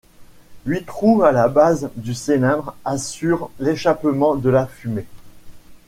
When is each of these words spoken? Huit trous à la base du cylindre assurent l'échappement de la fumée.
Huit 0.65 0.83
trous 0.83 1.21
à 1.21 1.31
la 1.31 1.47
base 1.47 1.91
du 1.95 2.15
cylindre 2.15 2.75
assurent 2.83 3.51
l'échappement 3.59 4.33
de 4.35 4.49
la 4.49 4.65
fumée. 4.65 5.05